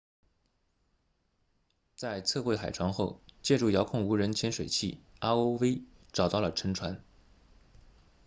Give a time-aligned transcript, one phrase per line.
[1.95, 7.03] 在测绘海床后借助遥控无人潜水器 rov 找到了沉船